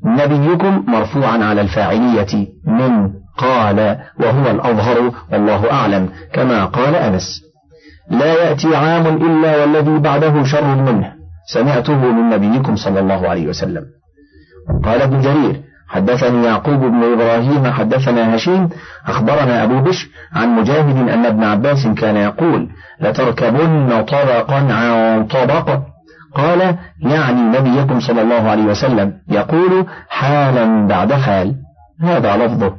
نبيكم 0.05 0.83
مرفوعا 0.87 1.43
على 1.43 1.61
الفاعلية 1.61 2.47
من 2.67 3.09
قال 3.37 3.97
وهو 4.19 4.51
الأظهر 4.51 5.11
والله 5.31 5.71
أعلم 5.71 6.09
كما 6.33 6.65
قال 6.65 6.95
أنس 6.95 7.41
لا 8.09 8.33
يأتي 8.33 8.75
عام 8.75 9.07
إلا 9.07 9.61
والذي 9.61 9.99
بعده 9.99 10.43
شر 10.43 10.75
منه 10.75 11.13
سمعته 11.53 11.95
من 12.11 12.29
نبيكم 12.29 12.75
صلى 12.75 12.99
الله 12.99 13.29
عليه 13.29 13.47
وسلم. 13.47 13.83
قال 14.83 15.01
ابن 15.01 15.21
جرير 15.21 15.61
حدثني 15.87 16.45
يعقوب 16.45 16.79
بن 16.79 17.03
إبراهيم 17.13 17.71
حدثنا 17.71 18.35
هشيم 18.35 18.69
أخبرنا 19.07 19.63
أبو 19.63 19.81
بشر 19.81 20.07
عن 20.33 20.55
مجاهد 20.55 21.09
أن 21.09 21.25
ابن 21.25 21.43
عباس 21.43 21.87
كان 21.87 22.15
يقول 22.15 22.69
لتركبن 23.01 24.01
طبقا 24.01 24.73
عن 24.73 25.25
طبق؟ 25.27 25.79
قال 26.35 26.75
يعني 26.99 27.41
نبيكم 27.41 27.99
صلى 27.99 28.21
الله 28.21 28.49
عليه 28.49 28.63
وسلم 28.63 29.13
يقول 29.29 29.85
حالا 30.09 30.87
بعد 30.87 31.13
حال 31.13 31.55
هذا 32.01 32.37
لفظه. 32.37 32.73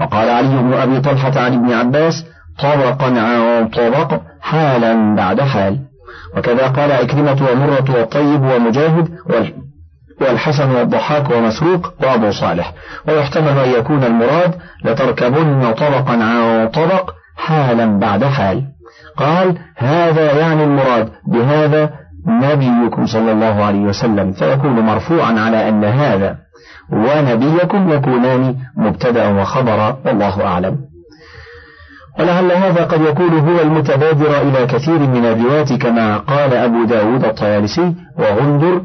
وقال 0.00 0.30
علي 0.30 0.62
بن 0.62 0.72
أبي 0.72 1.00
طلحة 1.00 1.40
عن 1.40 1.52
ابن 1.54 1.72
عباس 1.72 2.26
طبقا 2.58 3.20
عن 3.20 3.68
طبق 3.68 4.20
حالا 4.40 5.14
بعد 5.14 5.40
حال. 5.40 5.78
وكذا 6.36 6.66
قال 6.68 6.92
عكرمة 6.92 7.48
ومرة 7.52 7.98
والطيب 7.98 8.42
ومجاهد 8.42 9.08
والحسن 10.20 10.70
والضحاك 10.70 11.30
ومسروق 11.30 11.92
وأبو 12.02 12.30
صالح. 12.30 12.72
ويحتمل 13.08 13.58
أن 13.58 13.70
يكون 13.70 14.04
المراد 14.04 14.54
لتركبن 14.84 15.72
طبقا 15.72 16.12
عن 16.12 16.68
طبق 16.68 17.10
حالا 17.36 17.98
بعد 17.98 18.24
حال. 18.24 18.62
قال 19.16 19.58
هذا 19.76 20.38
يعني 20.38 20.64
المراد 20.64 21.08
بهذا 21.26 21.90
نبيكم 22.26 23.06
صلى 23.06 23.32
الله 23.32 23.64
عليه 23.64 23.80
وسلم. 23.80 24.32
فيكون 24.32 24.80
مرفوعا 24.80 25.40
على 25.40 25.68
أن 25.68 25.84
هذا 25.84 26.36
ونبيكم 26.92 27.90
يكونان 27.92 28.56
مبتدأ 28.76 29.28
وخبرا 29.28 29.98
والله 30.06 30.46
أعلم. 30.46 30.78
ولعل 32.18 32.52
هذا 32.52 32.84
قد 32.84 33.00
يكون 33.00 33.38
هو 33.38 33.60
المتبادر 33.60 34.40
إلى 34.40 34.66
كثير 34.66 34.98
من 34.98 35.24
الروايات 35.26 35.72
كما 35.72 36.16
قال 36.16 36.54
أبو 36.54 36.84
داود 36.84 37.24
الطيالسي 37.24 37.94
وغندر 38.18 38.82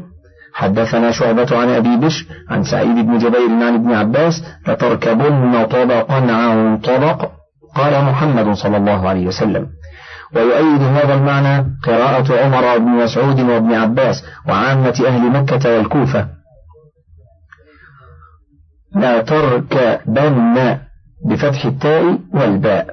حدثنا 0.58 1.10
شعبة 1.10 1.58
عن 1.58 1.68
أبي 1.68 1.96
بشر 1.96 2.26
عن 2.50 2.62
سعيد 2.62 3.06
بن 3.06 3.18
جبير 3.18 3.50
عن 3.50 3.74
ابن 3.74 3.92
عباس 3.92 4.44
لتركبن 4.68 5.64
طبقا 5.64 6.32
عن 6.32 6.78
طبق 6.78 7.30
قال 7.76 8.04
محمد 8.04 8.54
صلى 8.54 8.76
الله 8.76 9.08
عليه 9.08 9.26
وسلم. 9.26 9.66
ويؤيد 10.34 10.82
هذا 10.82 11.14
المعنى 11.14 11.66
قراءة 11.84 12.44
عمر 12.44 12.78
بن 12.78 12.88
مسعود 13.04 13.40
وابن 13.40 13.74
عباس 13.74 14.24
وعامة 14.48 15.02
أهل 15.06 15.30
مكة 15.30 15.76
والكوفة. 15.76 16.28
لا 18.94 19.22
تركبن 19.22 20.78
بفتح 21.30 21.64
التاء 21.64 22.18
والباء. 22.34 22.86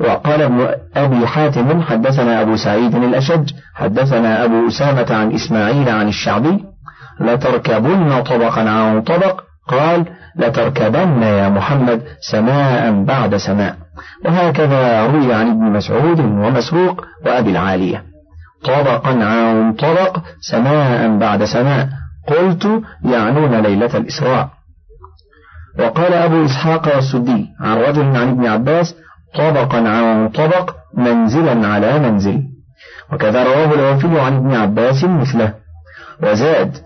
وقال 0.00 0.42
ابن 0.42 0.68
أبي 0.96 1.26
حاتم 1.26 1.82
حدثنا 1.82 2.42
أبو 2.42 2.56
سعيد 2.56 2.94
الأشج 2.94 3.50
حدثنا 3.74 4.44
أبو 4.44 4.68
أسامة 4.68 5.14
عن 5.14 5.32
إسماعيل 5.32 5.88
عن 5.88 6.08
الشعبي 6.08 6.73
لتركبن 7.20 8.22
طبقا 8.22 8.70
عن 8.70 9.02
طبق. 9.02 9.40
قال 9.68 10.04
لتركبن 10.36 11.22
يا 11.22 11.48
محمد 11.48 12.02
سماء 12.30 13.04
بعد 13.04 13.36
سماء. 13.36 13.76
وهكذا 14.24 15.06
روي 15.06 15.34
عن 15.34 15.50
ابن 15.50 15.72
مسعود 15.72 16.20
ومسروق 16.20 17.04
وأبي 17.26 17.50
العالية. 17.50 18.02
طبقا 18.64 19.24
عن 19.24 19.72
طبق 19.72 20.18
سماء 20.40 21.18
بعد 21.18 21.44
سماء. 21.44 21.88
قلت 22.28 22.82
يعنون 23.04 23.54
ليلة 23.54 23.96
الإسراء. 23.96 24.48
وقال 25.78 26.12
أبو 26.12 26.44
إسحاق 26.44 26.94
والسدي 26.94 27.46
عن 27.60 27.76
رجل 27.76 28.02
عن 28.02 28.28
ابن 28.28 28.46
عباس 28.46 28.94
طبقا 29.34 29.88
عن 29.88 30.28
طبق 30.28 30.70
منزلا 30.94 31.68
على 31.68 31.98
منزل. 31.98 32.42
وكذا 33.12 33.44
رواه 33.44 33.74
الوافي 33.74 34.20
عن 34.20 34.36
ابن 34.36 34.54
عباس 34.54 35.04
مثله. 35.04 35.54
وزاد 36.22 36.76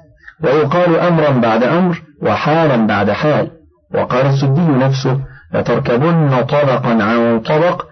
ويقال 0.44 0.96
أمرا 0.96 1.30
بعد 1.30 1.62
أمر 1.62 2.02
وحالا 2.22 2.86
بعد 2.86 3.10
حال. 3.10 3.50
وقال 3.94 4.26
السدي 4.26 4.60
نفسه 4.60 5.20
لتركبن 5.54 6.42
طبقا 6.42 7.02
عن 7.02 7.40
طبق 7.40 7.84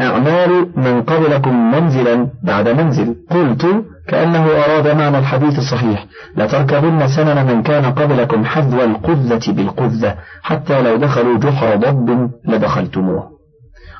أعمال 0.00 0.70
من 0.76 1.02
قبلكم 1.02 1.70
منزلا 1.70 2.28
بعد 2.42 2.68
منزل. 2.68 3.16
قلت 3.30 3.66
كأنه 4.08 4.46
أراد 4.46 4.88
معنى 4.88 5.18
الحديث 5.18 5.58
الصحيح. 5.58 6.06
لتركبن 6.36 7.08
سنن 7.08 7.46
من 7.46 7.62
كان 7.62 7.84
قبلكم 7.84 8.44
حذو 8.44 8.84
القذة 8.84 9.52
بالقذة. 9.52 10.14
حتى 10.42 10.82
لو 10.82 10.96
دخلوا 10.96 11.38
جحر 11.38 11.76
ضب 11.76 12.30
لدخلتموه. 12.48 13.30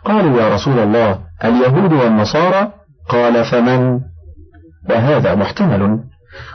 قالوا 0.04 0.42
يا 0.42 0.54
رسول 0.54 0.78
الله 0.78 1.18
اليهود 1.44 1.92
والنصارى؟ 1.92 2.72
قال 3.08 3.44
فمن؟ 3.44 4.00
وهذا 4.90 5.34
محتمل. 5.34 5.98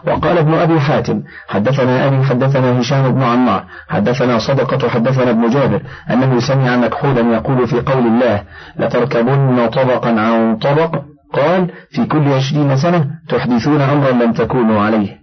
وقال 0.08 0.38
ابن 0.38 0.54
أبي 0.54 0.80
حاتم 0.80 1.24
حدثنا 1.48 2.08
أبي 2.08 2.24
حدثنا 2.24 2.80
هشام 2.80 3.12
بن 3.12 3.24
عمار 3.24 3.64
حدثنا 3.90 4.40
صدقة 4.40 4.90
حدثنا 4.90 5.30
ابن 5.30 5.50
جابر 5.50 5.82
أنه 6.12 6.40
سمع 6.40 6.78
مكحولا 6.78 7.36
يقول 7.36 7.68
في 7.68 7.82
قول 7.82 8.08
الله 8.08 8.44
لتركبن 8.80 9.68
طبقا 9.68 10.10
عن 10.10 10.58
طبق؟ 10.58 11.02
قال 11.34 11.72
في 11.90 12.06
كل 12.06 12.34
عشرين 12.34 12.78
سنة 12.78 13.06
تحدثون 13.30 13.82
أمرا 13.82 14.12
لم 14.12 14.34
تكونوا 14.34 14.82
عليه. 14.82 15.18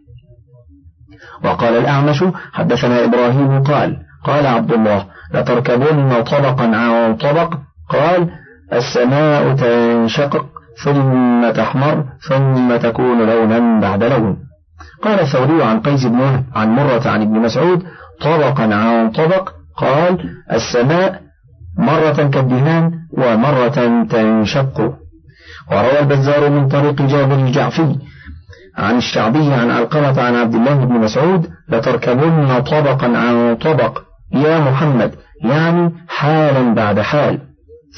وقال 1.45 1.77
الأعمش 1.77 2.25
حدثنا 2.53 3.05
إبراهيم 3.05 3.63
قال 3.63 3.97
قال 4.25 4.47
عبد 4.47 4.73
الله 4.73 5.07
لتركبن 5.35 6.23
طبقا 6.23 6.65
عن 6.77 7.17
طبق؟ 7.17 7.55
قال 7.89 8.31
السماء 8.73 9.55
تنشقق 9.55 10.47
ثم 10.85 11.51
تحمر 11.51 12.05
ثم 12.29 12.77
تكون 12.77 13.27
لونا 13.27 13.81
بعد 13.81 14.05
لون. 14.05 14.37
قال 15.03 15.21
الثوري 15.21 15.63
عن 15.63 15.81
قيس 15.81 16.07
بن 16.07 16.21
وهب 16.21 16.45
عن 16.55 16.69
مرة 16.69 17.09
عن 17.09 17.23
ابن 17.23 17.39
مسعود 17.39 17.83
طبقا 18.21 18.75
عن 18.75 19.11
طبق 19.11 19.49
قال 19.77 20.19
السماء 20.53 21.21
مرة 21.79 22.29
كالدهان 22.29 22.93
ومرة 23.13 24.05
تنشق. 24.11 24.95
وروى 25.71 26.01
البزار 26.01 26.51
من 26.51 26.69
طريق 26.69 27.03
جابر 27.03 27.35
الجعفي 27.35 27.97
عن 28.79 28.97
الشعبي 28.97 29.53
عن 29.53 29.71
علقمة 29.71 30.23
عن 30.23 30.35
عبد 30.35 30.55
الله 30.55 30.75
بن 30.75 30.95
مسعود 30.95 31.49
لتركبن 31.69 32.61
طبقا 32.61 33.07
عن 33.07 33.57
طبق 33.57 33.99
يا 34.33 34.61
محمد 34.61 35.15
يعني 35.45 35.93
حالا 36.09 36.75
بعد 36.75 37.01
حال. 37.01 37.39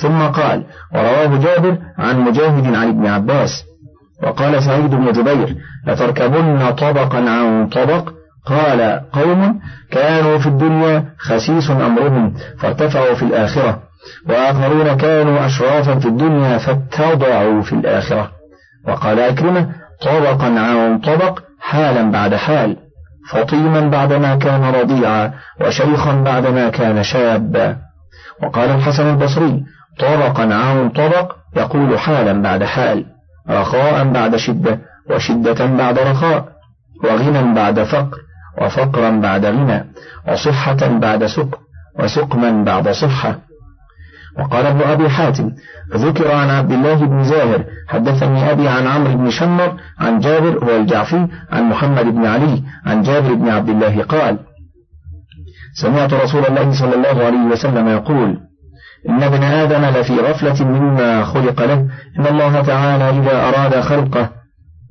ثم 0.03 0.23
قال 0.23 0.65
ورواه 0.95 1.39
جابر 1.39 1.79
عن 1.99 2.21
مجاهد 2.21 2.75
عن 2.75 2.89
ابن 2.89 3.07
عباس. 3.07 3.51
وقال 4.25 4.63
سعيد 4.63 4.91
بن 4.91 5.13
جبير 5.13 5.57
لتركبن 5.87 6.71
طبقا 6.71 7.19
عن 7.31 7.69
طبق؟ 7.69 8.13
قال 8.47 9.01
قوم 9.13 9.61
كانوا 9.91 10.39
في 10.39 10.47
الدنيا 10.47 11.05
خسيس 11.19 11.71
أمرهم 11.71 12.35
فارتفعوا 12.59 13.15
في 13.15 13.23
الآخرة 13.23 13.79
وآخرون 14.29 14.97
كانوا 14.97 15.47
أشرافا 15.47 15.99
في 15.99 16.09
الدنيا 16.09 16.59
فاتضعوا 16.59 17.63
في 17.63 17.73
الآخرة. 17.73 18.31
وقال 18.89 19.21
أكرمة 19.21 19.69
طبقا 20.03 20.47
عن 20.61 20.99
طبق 20.99 21.41
حالا 21.61 22.11
بعد 22.11 22.35
حال 22.35 22.77
فطيما 23.31 23.81
بعدما 23.81 24.37
كان 24.37 24.65
رضيعا 24.65 25.33
وشيخا 25.61 26.13
بعدما 26.13 26.69
كان 26.69 27.03
شابا. 27.03 27.77
وقال 28.43 28.71
الحسن 28.71 29.11
البصري 29.11 29.63
طبقا 29.99 30.55
عن 30.55 30.91
طبق 30.91 31.33
يقول 31.57 31.99
حالا 31.99 32.43
بعد 32.43 32.65
حال. 32.65 33.14
رخاء 33.51 34.05
بعد 34.05 34.37
شدة 34.37 34.79
وشدة 35.11 35.67
بعد 35.67 35.99
رخاء 35.99 36.49
وغنى 37.05 37.55
بعد 37.55 37.83
فقر 37.83 38.19
وفقرا 38.63 39.11
بعد 39.11 39.47
غنى 39.47 39.85
وصحة 40.29 40.99
بعد 40.99 41.27
سقم 41.27 41.59
وسقما 41.99 42.65
بعد 42.65 42.89
صحة. 42.89 43.39
وقال 44.39 44.67
ابن 44.67 44.83
أبي 44.83 45.09
حاتم 45.09 45.51
ذكر 45.95 46.33
عن 46.33 46.51
عبد 46.51 46.73
الله 46.73 46.95
بن 46.95 47.25
زاهر 47.25 47.65
حدثني 47.89 48.51
أبي 48.51 48.69
عن 48.69 48.87
عمرو 48.87 49.17
بن 49.17 49.31
شمر 49.31 49.77
عن 49.99 50.19
جابر 50.19 50.65
هو 50.65 50.77
الجعفي 50.77 51.29
عن 51.53 51.63
محمد 51.63 52.05
بن 52.05 52.27
علي 52.27 52.63
عن 52.87 53.03
جابر 53.03 53.35
بن 53.35 53.49
عبد 53.49 53.69
الله 53.69 54.03
قال 54.03 54.39
سمعت 55.75 56.15
رسول 56.15 56.47
الله 56.47 56.73
صلى 56.73 56.95
الله 56.95 57.25
عليه 57.25 57.45
وسلم 57.53 57.89
يقول 57.89 58.39
إن 59.09 59.23
ابن 59.23 59.43
آدم 59.43 59.85
لفي 59.85 60.17
غفلة 60.21 60.65
مما 60.65 61.25
خلق 61.25 61.63
له. 61.63 61.87
إن 62.19 62.27
الله 62.27 62.61
تعالى 62.61 63.11
إذا 63.11 63.49
أراد 63.49 63.81
خلقه 63.81 64.31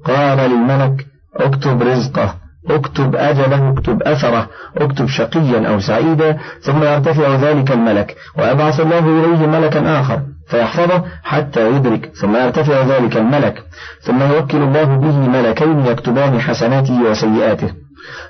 قال 0.05 0.37
للملك 0.37 1.05
اكتب 1.35 1.81
رزقه 1.81 2.35
اكتب 2.69 3.15
أجله 3.15 3.69
اكتب 3.69 4.03
أثره 4.03 4.47
اكتب 4.77 5.07
شقيا 5.07 5.67
أو 5.67 5.79
سعيدا 5.79 6.37
ثم 6.61 6.83
يرتفع 6.83 7.35
ذلك 7.35 7.71
الملك 7.71 8.15
ويبعث 8.37 8.79
الله 8.79 8.99
إليه 8.99 9.47
ملكا 9.47 9.99
آخر 9.99 10.21
فيحفظه 10.47 11.03
حتى 11.23 11.71
يدرك 11.71 12.11
ثم 12.15 12.35
يرتفع 12.35 12.81
ذلك 12.81 13.17
الملك 13.17 13.63
ثم 14.01 14.21
يوكل 14.21 14.57
الله 14.57 14.83
به 14.83 15.27
ملكين 15.27 15.85
يكتبان 15.85 16.41
حسناته 16.41 17.03
وسيئاته. 17.03 17.69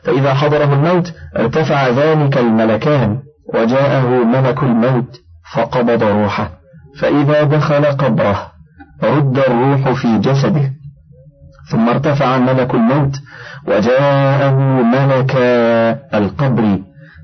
فإذا 0.03 0.33
حضره 0.33 0.73
الموت 0.73 1.13
ارتفع 1.37 1.87
ذلك 1.89 2.37
الملكان 2.37 3.19
وجاءه 3.53 4.07
ملك 4.07 4.63
الموت. 4.63 5.22
فقبض 5.51 6.03
روحه 6.03 6.49
فإذا 6.99 7.43
دخل 7.43 7.85
قبره 7.85 8.51
رد 9.03 9.37
الروح 9.37 9.91
في 9.91 10.19
جسده. 10.19 10.71
ثم 11.71 11.89
ارتفع 11.89 12.37
ملك 12.37 12.73
الموت 12.73 13.15
وجاءه 13.67 14.55
ملك 14.83 15.35
القبر 16.13 16.79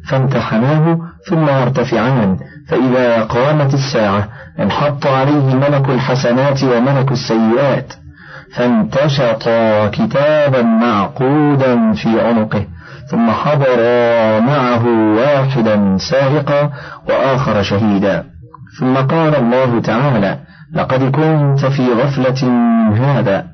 فامتحناه 0.09 0.99
ثم 1.29 1.49
يرتفعان 1.49 2.37
فإذا 2.67 3.23
قامت 3.23 3.73
الساعة 3.73 4.29
انحط 4.59 5.07
عليه 5.07 5.55
ملك 5.55 5.89
الحسنات 5.89 6.63
وملك 6.63 7.11
السيئات. 7.11 7.93
فانتشطا 8.55 9.87
كتابا 9.87 10.61
معقودا 10.61 11.93
في 11.93 12.21
عنقه. 12.21 12.65
ثم 13.11 13.31
حضرا 13.31 14.39
معه 14.39 14.85
واحدا 15.17 15.97
سارقا 15.97 16.69
وآخر 17.09 17.61
شهيدا. 17.61 18.23
ثم 18.79 18.93
قال 18.93 19.35
الله 19.35 19.81
تعالى 19.81 20.37
لقد 20.73 21.03
كنت 21.03 21.65
في 21.65 21.93
غفلة 21.93 22.51
هذا. 22.93 23.45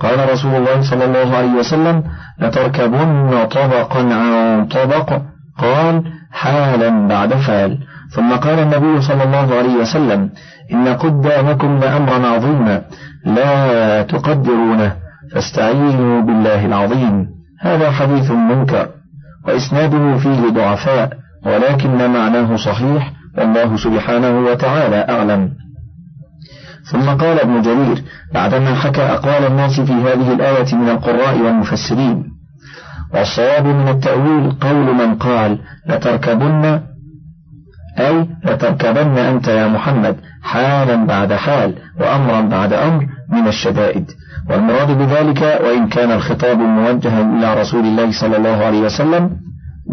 قال 0.00 0.32
رسول 0.32 0.54
الله 0.54 0.90
صلى 0.90 1.04
الله 1.04 1.36
عليه 1.36 1.52
وسلم 1.52 2.04
لتركبن 2.40 3.46
طبقا 3.50 4.00
عن 4.14 4.66
طبق؟ 4.66 5.22
قال 5.58 6.02
حالا 6.32 7.08
بعد 7.08 7.34
حال 7.34 7.78
ثم 8.10 8.32
قال 8.32 8.58
النبي 8.58 9.00
صلى 9.00 9.22
الله 9.22 9.54
عليه 9.58 9.74
وسلم 9.74 10.30
إن 10.72 10.88
قدامكم 10.88 11.78
لأمرا 11.78 12.26
عظيما 12.26 12.82
لا 13.24 14.02
تقدرونه 14.02 14.92
فاستعينوا 15.32 16.22
بالله 16.22 16.66
العظيم. 16.66 17.26
هذا 17.60 17.90
حديث 17.90 18.30
منكر. 18.30 18.88
وإسناده 19.46 20.16
فيه 20.16 20.50
ضعفاء 20.50 21.10
ولكن 21.46 22.12
معناه 22.12 22.56
صحيح 22.56 23.12
والله 23.38 23.76
سبحانه 23.76 24.38
وتعالى 24.38 25.06
أعلم. 25.10 25.50
ثم 26.92 27.08
قال 27.10 27.40
ابن 27.40 27.62
جرير 27.62 28.04
بعدما 28.34 28.74
حكى 28.74 29.02
أقوال 29.02 29.46
الناس 29.46 29.80
في 29.80 29.92
هذه 29.92 30.32
الآية 30.32 30.74
من 30.74 30.88
القراء 30.88 31.38
والمفسرين 31.38 32.24
والصواب 33.14 33.66
من 33.66 33.88
التأويل 33.88 34.50
قول 34.50 34.94
من 34.94 35.14
قال 35.14 35.58
لتركبن 35.86 36.80
أي 37.98 38.28
لتركبن 38.44 39.18
أنت 39.18 39.48
يا 39.48 39.68
محمد 39.68 40.16
حالا 40.42 41.06
بعد 41.06 41.32
حال 41.32 41.74
وأمرا 42.00 42.40
بعد 42.40 42.72
أمر 42.72 43.06
من 43.32 43.48
الشدائد. 43.48 44.10
والمراد 44.50 44.98
بذلك 44.98 45.60
وإن 45.64 45.88
كان 45.88 46.12
الخطاب 46.12 46.58
موجها 46.58 47.20
إلى 47.22 47.60
رسول 47.60 47.84
الله 47.84 48.20
صلى 48.20 48.36
الله 48.36 48.64
عليه 48.64 48.80
وسلم 48.80 49.30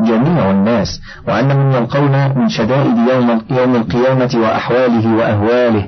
جميع 0.05 0.51
الناس 0.51 1.01
وأن 1.27 1.57
من 1.57 1.75
القول 1.75 2.35
من 2.35 2.49
شدائد 2.49 2.97
يوم, 2.97 3.41
يوم 3.49 3.75
القيامة 3.75 4.29
وأحواله 4.35 5.15
وأهواله. 5.15 5.87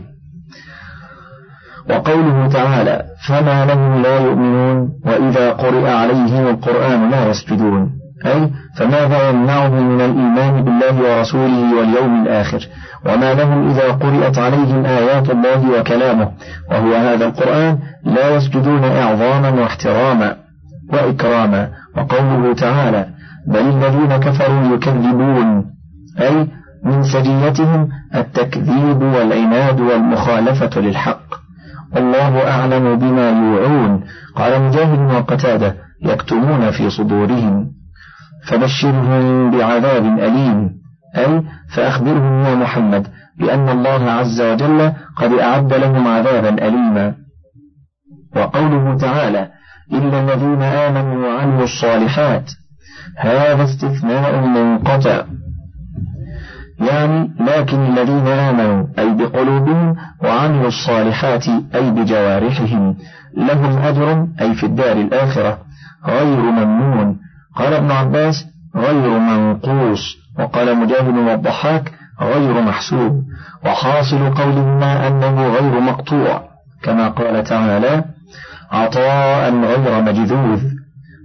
وقوله 1.89 2.47
تعالى 2.47 3.03
فما 3.27 3.65
لهم 3.65 4.01
لا 4.01 4.19
يؤمنون 4.19 4.89
وإذا 5.05 5.51
قرئ 5.51 5.89
عليهم 5.89 6.47
القرآن 6.47 7.09
لا 7.09 7.29
يسجدون. 7.29 8.02
أي 8.25 8.49
فماذا 8.77 9.29
يمنعهم 9.29 9.89
من 9.89 10.01
الإيمان 10.01 10.63
بالله 10.63 11.01
ورسوله 11.01 11.77
واليوم 11.77 12.23
الآخر 12.23 12.67
وما 13.05 13.33
لهم 13.33 13.69
إذا 13.69 13.91
قرئت 13.91 14.37
عليهم 14.37 14.85
آيات 14.85 15.29
الله 15.29 15.79
وكلامه 15.79 16.31
وهو 16.71 16.93
هذا 16.95 17.25
القرآن 17.25 17.79
لا 18.05 18.35
يسجدون 18.35 18.83
إعظاما 18.83 19.49
واحتراما 19.49 20.35
وإكراما 20.93 21.69
وقوله 21.97 22.53
تعالى 22.53 23.05
بل 23.47 23.59
الذين 23.59 24.17
كفروا 24.17 24.75
يكذبون 24.75 25.65
أي 26.19 26.47
من 26.85 27.03
سجيتهم 27.03 27.89
التكذيب 28.15 29.01
والعناد 29.01 29.79
والمخالفة 29.79 30.81
للحق. 30.81 31.33
الله 31.97 32.51
أعلم 32.51 32.95
بما 32.95 33.29
يوعون. 33.29 34.03
قال 34.35 34.61
مجاهد 34.61 34.99
وقتادة 34.99 35.75
يكتمون 36.05 36.71
في 36.71 36.89
صدورهم. 36.89 37.72
فبشرهم 38.47 39.51
بعذاب 39.51 40.19
أليم. 40.19 40.71
أي 41.17 41.43
فأخبرهم 41.75 42.45
يا 42.45 42.55
محمد 42.55 43.07
بأن 43.39 43.69
الله 43.69 44.11
عز 44.11 44.41
وجل 44.41 44.93
قد 45.17 45.31
أعد 45.33 45.73
لهم 45.73 46.07
عذابا 46.07 46.67
أليما. 46.67 47.13
وقوله 48.35 48.97
تعالى 48.97 49.49
إلا 49.93 50.19
الذين 50.19 50.61
آمنوا 50.61 51.27
وعملوا 51.27 51.63
الصالحات 51.63 52.51
هذا 53.17 53.63
استثناء 53.63 54.45
منقطع 54.45 55.23
يعني 56.79 57.31
لكن 57.39 57.85
الذين 57.85 58.27
آمنوا 58.27 58.87
أي 58.99 59.13
بقلوبهم 59.13 59.95
وعملوا 60.23 60.67
الصالحات 60.67 61.47
أي 61.75 61.91
بجوارحهم 61.91 62.95
لهم 63.37 63.77
أجر 63.77 64.27
أي 64.41 64.55
في 64.55 64.65
الدار 64.65 64.97
الآخرة 64.97 65.57
غير 66.05 66.39
ممنون. 66.39 67.19
قال 67.55 67.73
ابن 67.73 67.91
عباس 67.91 68.45
غير 68.75 69.19
منقوص. 69.19 70.17
وقال 70.39 70.77
مجاهد 70.77 71.17
والضحاك 71.17 71.91
غير 72.21 72.61
محسوب. 72.61 73.23
وحاصل 73.65 74.33
قولهما 74.33 75.07
أنه 75.07 75.47
غير 75.47 75.79
مقطوع. 75.79 76.41
كما 76.83 77.09
قال 77.09 77.43
تعالى 77.43 78.03
عطاء 78.71 79.53
غير 79.53 80.01
مجذوذ. 80.01 80.63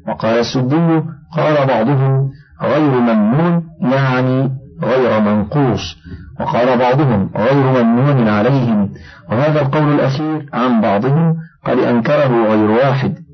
وقال 0.09 0.38
السدي 0.38 1.03
قال 1.37 1.67
بعضهم 1.67 2.31
غير 2.62 2.91
ممنون 2.91 3.64
يعني 3.81 4.51
غير 4.83 5.21
منقوص. 5.21 5.97
وقال 6.41 6.79
بعضهم 6.79 7.31
غير 7.37 7.85
ممنون 7.85 8.29
عليهم. 8.29 8.91
وهذا 9.31 9.61
القول 9.61 9.95
الأخير 9.95 10.47
عن 10.53 10.81
بعضهم 10.81 11.37
قد 11.64 11.79
أنكره 11.79 12.49
غير 12.49 12.71
واحد. 12.71 13.28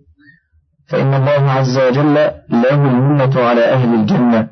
فإن 0.88 1.14
الله 1.14 1.50
عز 1.50 1.78
وجل 1.78 2.14
له 2.50 2.74
المنة 2.74 3.40
على 3.40 3.72
أهل 3.72 3.94
الجنة 3.94 4.46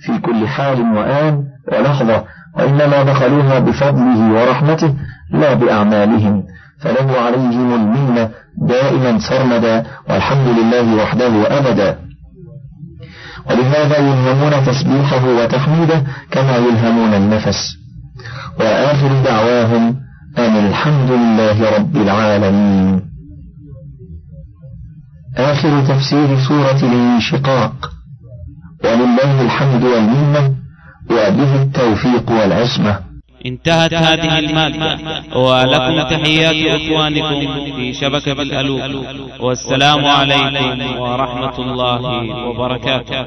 في 0.00 0.18
كل 0.18 0.48
حال 0.48 0.80
وآن 0.80 1.44
ولحظة 1.72 2.24
وإنما 2.56 3.02
دخلوها 3.02 3.58
بفضله 3.58 4.32
ورحمته 4.32 4.94
لا 5.32 5.54
بأعمالهم. 5.54 6.44
فله 6.80 7.20
عليهم 7.20 7.74
المنة 7.74 8.30
دائما 8.68 9.18
سرمدا 9.18 9.84
والحمد 10.08 10.58
لله 10.58 11.02
وحده 11.02 11.58
أبدا. 11.58 11.98
ولهذا 13.50 13.98
يلهمون 13.98 14.66
تسبيحه 14.66 15.28
وتحميده 15.28 16.02
كما 16.30 16.56
يلهمون 16.56 17.14
النفس. 17.14 17.76
وآخر 18.60 19.22
دعواهم 19.24 19.96
أن 20.38 20.66
الحمد 20.66 21.10
لله 21.10 21.76
رب 21.76 21.96
العالمين. 21.96 23.09
آخر 25.40 25.80
تفسير 25.80 26.28
سورة 26.48 26.80
الانشقاق. 26.82 27.90
ولله 28.84 29.42
الحمد 29.42 29.84
والمنة 29.84 30.54
وبه 31.10 31.62
التوفيق 31.62 32.30
والعصمة. 32.30 33.00
انتهت 33.46 33.94
هذه 33.94 34.38
المادة 34.38 34.98
ولكم 35.36 35.96
تحيات 36.02 36.80
إخوانكم 36.80 37.40
في 37.76 37.92
شبكة 37.92 38.32
الألوف. 38.32 38.84
والسلام 39.40 40.04
عليكم 40.04 40.96
ورحمة 40.98 41.58
الله 41.58 42.02
وبركاته. 42.46 43.26